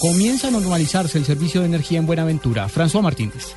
[0.00, 2.68] Comienza a normalizarse el servicio de energía en Buenaventura.
[2.68, 3.54] François Martínez.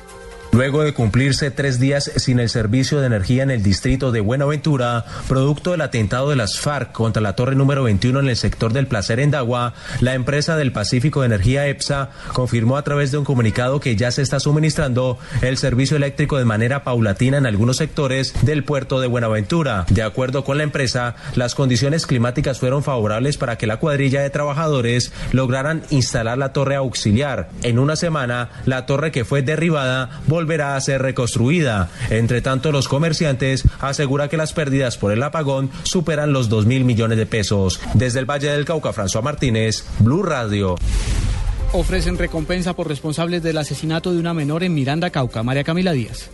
[0.54, 5.04] Luego de cumplirse tres días sin el servicio de energía en el distrito de Buenaventura,
[5.26, 8.86] producto del atentado de las FARC contra la torre número 21 en el sector del
[8.86, 13.24] Placer en Dagua, la empresa del Pacífico de Energía EPSA confirmó a través de un
[13.24, 18.32] comunicado que ya se está suministrando el servicio eléctrico de manera paulatina en algunos sectores
[18.42, 19.86] del puerto de Buenaventura.
[19.90, 24.30] De acuerdo con la empresa, las condiciones climáticas fueron favorables para que la cuadrilla de
[24.30, 27.48] trabajadores lograran instalar la torre auxiliar.
[27.64, 31.88] En una semana, la torre que fue derribada volvió volverá a ser reconstruida.
[32.10, 36.84] Entre tanto, los comerciantes aseguran que las pérdidas por el apagón superan los 2 mil
[36.84, 37.80] millones de pesos.
[37.94, 40.76] Desde el Valle del Cauca, François Martínez, Blue Radio.
[41.72, 45.42] Ofrecen recompensa por responsables del asesinato de una menor en Miranda, Cauca.
[45.42, 46.30] María Camila Díaz.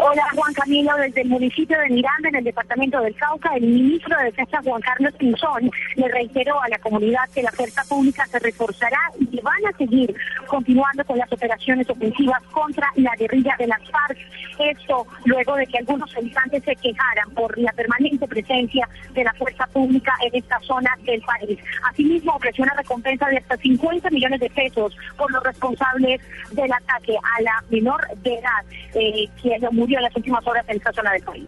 [0.00, 4.16] Hola Juan Camilo, desde el municipio de Miranda, en el departamento del Cauca, el ministro
[4.16, 8.38] de Defensa Juan Carlos Pinzón le reiteró a la comunidad que la fuerza pública se
[8.38, 10.14] reforzará y que van a seguir
[10.48, 14.18] continuando con las operaciones ofensivas contra la guerrilla de las FARC.
[14.58, 19.66] Esto luego de que algunos habitantes se quejaran por la permanente presencia de la fuerza
[19.68, 21.58] pública en esta zona del país.
[21.90, 27.16] Asimismo, ofreció una recompensa de hasta 50 millones de pesos por los responsables del ataque
[27.16, 31.12] a la menor de edad, eh, que murió en las últimas horas en esta zona
[31.12, 31.46] del país.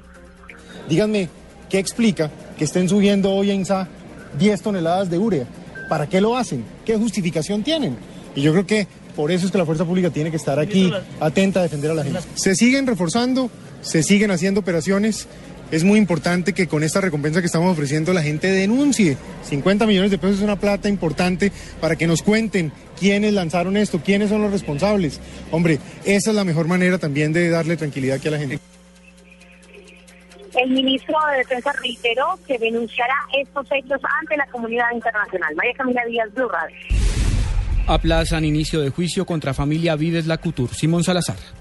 [0.88, 1.28] Díganme,
[1.68, 3.88] ¿qué explica que estén subiendo hoy en SA
[4.38, 5.46] 10 toneladas de urea?
[5.88, 6.64] ¿Para qué lo hacen?
[6.84, 8.09] ¿Qué justificación tienen?
[8.34, 8.86] Y yo creo que
[9.16, 11.94] por eso es que la fuerza pública tiene que estar aquí atenta a defender a
[11.94, 12.20] la gente.
[12.34, 13.50] Se siguen reforzando,
[13.82, 15.28] se siguen haciendo operaciones.
[15.70, 19.16] Es muy importante que con esta recompensa que estamos ofreciendo la gente denuncie.
[19.44, 24.00] 50 millones de pesos es una plata importante para que nos cuenten quiénes lanzaron esto,
[24.04, 25.20] quiénes son los responsables.
[25.50, 28.58] Hombre, esa es la mejor manera también de darle tranquilidad aquí a la gente.
[30.56, 35.54] El ministro de Defensa reiteró que denunciará estos hechos ante la comunidad internacional.
[35.54, 36.99] María Camila Díaz, Blue Radio.
[37.92, 40.72] Aplazan inicio de juicio contra familia Vives Lacutur.
[40.74, 41.59] Simón Salazar.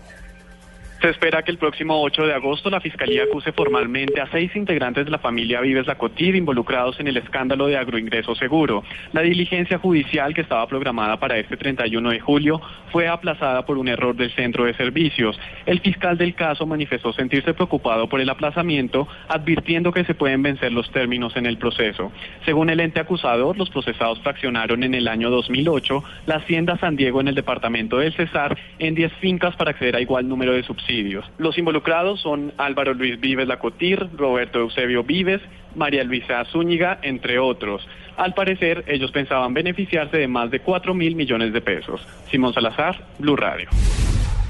[1.02, 5.06] Se espera que el próximo 8 de agosto la Fiscalía acuse formalmente a seis integrantes
[5.06, 8.84] de la familia Vives Lacotir involucrados en el escándalo de agroingreso seguro.
[9.14, 12.60] La diligencia judicial que estaba programada para este 31 de julio
[12.92, 15.40] fue aplazada por un error del centro de servicios.
[15.66, 20.74] El fiscal del caso manifestó sentirse preocupado por el aplazamiento, advirtiendo que se pueden vencer
[20.74, 22.12] los términos en el proceso.
[22.44, 27.22] Según el ente acusador, los procesados fraccionaron en el año 2008 la hacienda San Diego
[27.22, 30.89] en el departamento del Cesar en 10 fincas para acceder a igual número de subsidios
[31.38, 35.42] los involucrados son Álvaro Luis Vives Lacotir, Roberto Eusebio Vives,
[35.76, 37.88] María Luisa Zúñiga, entre otros.
[38.18, 42.02] Al parecer, ellos pensaban beneficiarse de más de 4 mil millones de pesos.
[42.32, 43.70] Simón Salazar, Blue Radio.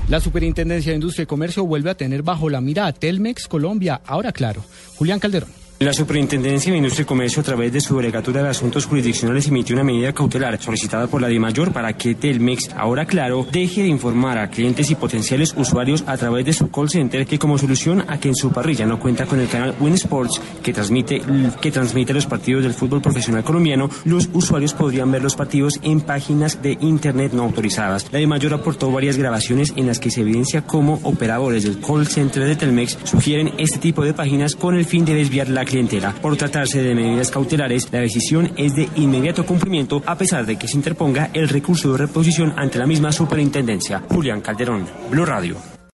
[0.07, 4.01] La Superintendencia de Industria y Comercio vuelve a tener bajo la mira a Telmex Colombia.
[4.05, 4.61] Ahora claro.
[4.95, 5.49] Julián Calderón.
[5.81, 9.77] La Superintendencia de Industria y Comercio, a través de su Delegatura de Asuntos Jurisdiccionales, emitió
[9.77, 14.39] una medida cautelar solicitada por la DIMAYOR para que Telmex, ahora claro, deje de informar
[14.39, 18.19] a clientes y potenciales usuarios a través de su call center que como solución a
[18.19, 21.21] que en su parrilla no cuenta con el canal Win Sports que transmite,
[21.61, 26.01] que transmite los partidos del fútbol profesional colombiano, los usuarios podrían ver los partidos en
[26.01, 28.11] páginas de Internet no autorizadas.
[28.11, 32.43] La DIMAYOR aportó varias grabaciones en las que se evidencia cómo operadores del call center
[32.43, 36.13] de Telmex sugieren este tipo de páginas con el fin de desviar la clientela.
[36.21, 40.67] Por tratarse de medidas cautelares, la decisión es de inmediato cumplimiento a pesar de que
[40.67, 44.03] se interponga el recurso de reposición ante la misma superintendencia.
[44.09, 45.78] Julián Calderón, Blue Radio.